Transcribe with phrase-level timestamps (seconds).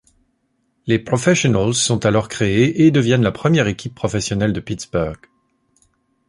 [0.87, 5.19] Les Professionals sont alors créés et deviennent la première équipe professionnelle de Pittsburgh.